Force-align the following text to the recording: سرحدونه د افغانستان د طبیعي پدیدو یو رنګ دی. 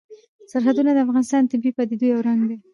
سرحدونه 0.51 0.91
د 0.93 0.97
افغانستان 1.05 1.41
د 1.43 1.47
طبیعي 1.51 1.71
پدیدو 1.77 2.05
یو 2.13 2.25
رنګ 2.27 2.41
دی. 2.49 2.57